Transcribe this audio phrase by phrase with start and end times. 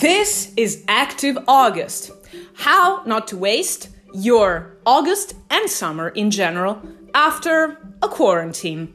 [0.00, 2.12] This is Active August.
[2.54, 6.80] How not to waste your August and summer in general
[7.14, 8.94] after a quarantine.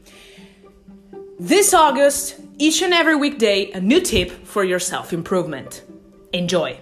[1.38, 5.84] This August, each and every weekday, a new tip for your self improvement.
[6.32, 6.80] Enjoy!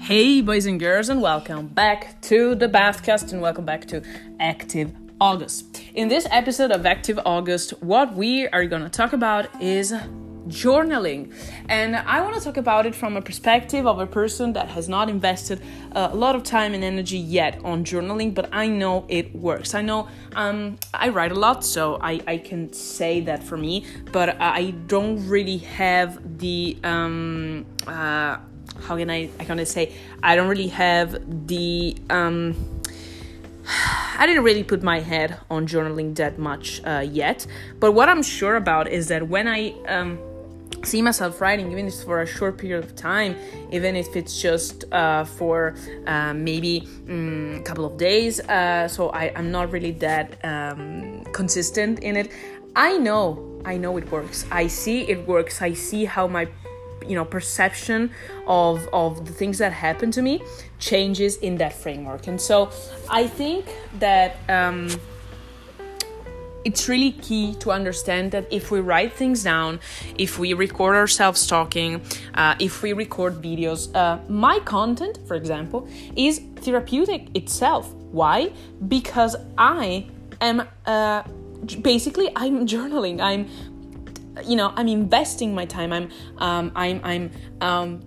[0.00, 4.02] Hey, boys and girls, and welcome back to the Bathcast and welcome back to
[4.38, 5.80] Active August.
[5.94, 9.92] In this episode of Active August, what we are going to talk about is
[10.48, 11.32] journaling.
[11.68, 14.88] And I want to talk about it from a perspective of a person that has
[14.88, 19.34] not invested a lot of time and energy yet on journaling, but I know it
[19.34, 19.74] works.
[19.74, 23.86] I know um, I write a lot, so I, I can say that for me,
[24.12, 26.76] but I don't really have the.
[26.84, 28.38] Um, uh,
[28.82, 31.96] how can I, I gonna say, I don't really have the.
[32.10, 32.82] Um,
[34.18, 37.46] I didn't really put my head on journaling that much uh, yet,
[37.80, 40.18] but what I'm sure about is that when I um,
[40.84, 43.36] see myself writing, even if for a short period of time,
[43.70, 45.74] even if it's just uh, for
[46.06, 51.24] uh, maybe mm, a couple of days, uh, so I, am not really that um,
[51.32, 52.30] consistent in it.
[52.76, 54.46] I know, I know it works.
[54.50, 55.62] I see it works.
[55.62, 56.48] I see how my
[57.06, 58.10] you know perception
[58.46, 60.42] of of the things that happen to me
[60.78, 62.70] changes in that framework and so
[63.10, 63.64] i think
[63.98, 64.88] that um
[66.64, 69.80] it's really key to understand that if we write things down,
[70.16, 72.00] if we record ourselves talking,
[72.34, 75.86] uh, if we record videos, uh, my content, for example,
[76.16, 77.92] is therapeutic itself.
[78.12, 78.50] Why?
[78.88, 80.06] Because I
[80.40, 81.22] am uh,
[81.82, 83.20] basically I'm journaling.
[83.20, 83.48] I'm
[84.42, 85.92] you know i'm investing my time.
[85.92, 88.00] I'm um, i'm i'm um,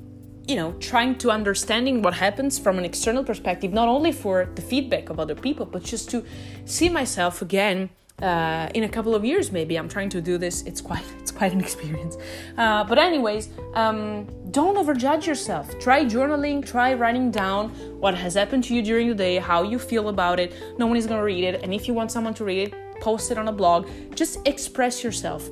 [0.48, 4.62] you know trying to understanding what happens from an external perspective not only for the
[4.62, 6.26] feedback of other people but just to
[6.66, 7.90] see myself again
[8.22, 9.78] uh, in a couple of years maybe.
[9.78, 10.64] I'm trying to do this.
[10.64, 12.18] It's quite it's quite an experience.
[12.58, 15.78] Uh, but anyways um, don't overjudge yourself.
[15.80, 17.70] Try journaling try writing down
[18.00, 20.56] what has happened to you during the day how you feel about it.
[20.80, 21.62] No one is going to read it.
[21.62, 23.88] And if you want someone to read it post it on a blog.
[24.16, 25.50] Just express yourself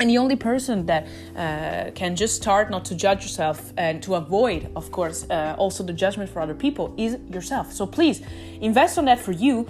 [0.00, 1.06] and the only person that
[1.36, 5.84] uh, can just start not to judge yourself and to avoid of course uh, also
[5.84, 8.22] the judgment for other people is yourself so please
[8.60, 9.68] invest on that for you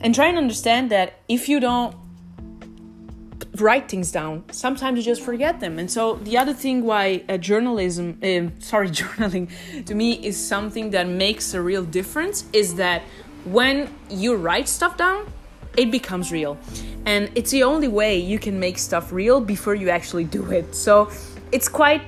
[0.00, 1.94] and try and understand that if you don't
[3.56, 7.36] write things down sometimes you just forget them and so the other thing why uh,
[7.36, 9.50] journalism uh, sorry journaling
[9.84, 13.02] to me is something that makes a real difference is that
[13.44, 15.26] when you write stuff down
[15.76, 16.58] it becomes real.
[17.06, 20.74] And it's the only way you can make stuff real before you actually do it.
[20.74, 21.10] So
[21.52, 22.02] it's quite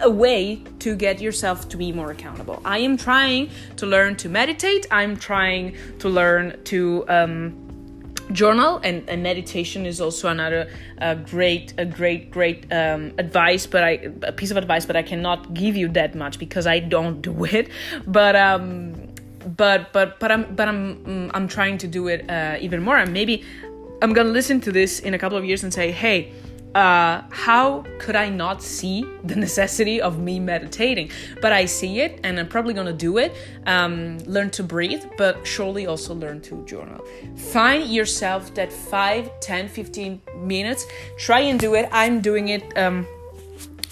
[0.00, 2.60] a way to get yourself to be more accountable.
[2.64, 4.86] I am trying to learn to meditate.
[4.90, 7.68] I'm trying to learn to um,
[8.32, 10.70] journal, and, and, meditation is also another
[11.00, 13.66] uh, great, a great, great um, advice.
[13.66, 16.78] But I a piece of advice, but I cannot give you that much because I
[16.78, 17.68] don't do it.
[18.06, 18.94] But um,
[19.56, 22.96] but but but I'm but I'm mm, I'm trying to do it uh, even more
[22.96, 23.44] and maybe
[24.00, 26.32] I'm gonna listen to this in a couple of years and say hey
[26.74, 31.10] uh, how could I not see the necessity of me meditating?
[31.40, 33.34] But I see it and I'm probably gonna do it.
[33.66, 37.04] Um, learn to breathe, but surely also learn to journal.
[37.36, 40.86] Find yourself that 5, 10, 15 minutes.
[41.16, 41.88] Try and do it.
[41.90, 42.76] I'm doing it.
[42.76, 43.06] Um,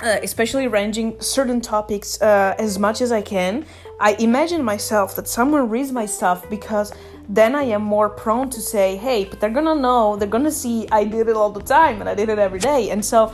[0.02, 3.64] uh, especially arranging certain topics uh, as much as I can.
[3.98, 6.92] I imagine myself that someone reads my stuff because
[7.28, 10.86] then I am more prone to say, hey, but they're gonna know, they're gonna see
[10.92, 12.90] I did it all the time and I did it every day.
[12.90, 13.32] And so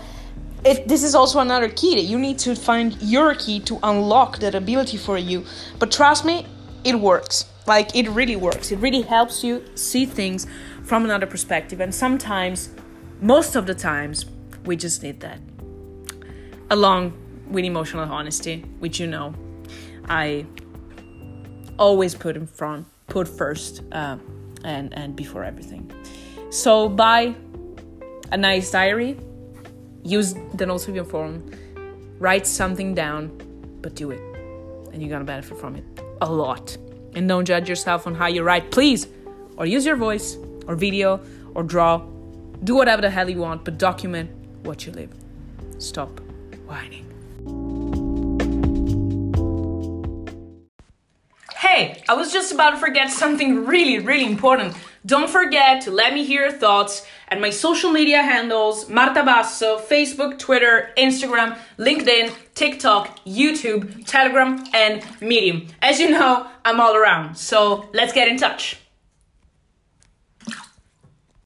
[0.65, 4.39] it, this is also another key that you need to find your key to unlock
[4.39, 5.45] that ability for you.
[5.81, 6.47] But trust me,
[6.85, 7.47] it works.
[7.67, 8.71] Like it really works.
[8.71, 10.47] It really helps you see things
[10.85, 11.81] from another perspective.
[11.81, 12.71] And sometimes,
[13.21, 14.27] most of the times,
[14.65, 15.41] we just need that.
[16.71, 17.13] Along
[17.51, 19.35] with emotional honesty, which you know
[20.09, 20.47] I
[21.79, 24.17] always put in front, put first, uh,
[24.65, 25.91] and and before everything.
[26.51, 27.35] So buy
[28.31, 29.17] a nice diary.
[30.05, 31.43] Use the notes of your phone.
[32.19, 33.31] Write something down,
[33.81, 34.21] but do it,
[34.93, 35.85] and you're gonna benefit from it
[36.21, 36.77] a lot.
[37.15, 39.07] And don't judge yourself on how you write, please.
[39.57, 41.21] Or use your voice, or video,
[41.55, 41.99] or draw.
[42.65, 44.31] Do whatever the hell you want, but document
[44.65, 45.13] what you live.
[45.79, 46.21] Stop
[46.67, 47.12] whining.
[51.73, 54.77] Hey, I was just about to forget something really, really important.
[55.07, 59.79] Don't forget to let me hear your thoughts at my social media handles Marta Basso,
[59.79, 65.67] Facebook, Twitter, Instagram, LinkedIn, TikTok, YouTube, Telegram, and Medium.
[65.81, 68.82] As you know, I'm all around, so let's get in touch.